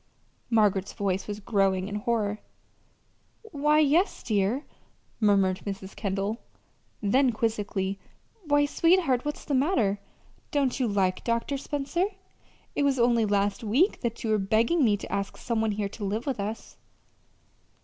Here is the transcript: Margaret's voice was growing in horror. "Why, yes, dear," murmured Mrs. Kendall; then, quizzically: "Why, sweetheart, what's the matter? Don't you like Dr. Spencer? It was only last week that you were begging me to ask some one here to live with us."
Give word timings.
Margaret's 0.49 0.93
voice 0.93 1.27
was 1.27 1.39
growing 1.39 1.87
in 1.87 1.93
horror. 1.93 2.39
"Why, 3.43 3.77
yes, 3.77 4.23
dear," 4.23 4.65
murmured 5.19 5.59
Mrs. 5.63 5.95
Kendall; 5.95 6.41
then, 7.03 7.31
quizzically: 7.31 7.99
"Why, 8.47 8.65
sweetheart, 8.65 9.23
what's 9.25 9.45
the 9.45 9.53
matter? 9.53 9.99
Don't 10.49 10.79
you 10.79 10.87
like 10.87 11.23
Dr. 11.23 11.55
Spencer? 11.55 12.05
It 12.73 12.81
was 12.81 12.97
only 12.97 13.27
last 13.27 13.63
week 13.63 14.01
that 14.01 14.23
you 14.23 14.31
were 14.31 14.39
begging 14.39 14.83
me 14.83 14.97
to 14.97 15.11
ask 15.11 15.37
some 15.37 15.61
one 15.61 15.73
here 15.73 15.89
to 15.89 16.03
live 16.03 16.25
with 16.25 16.39
us." 16.39 16.77